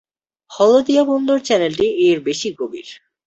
হলদিয়া 0.51 1.03
বন্দর 1.03 1.37
চ্যানেলটি 1.39 1.87
এর 2.07 2.17
বেশি 2.27 2.49
গভীর। 2.59 2.87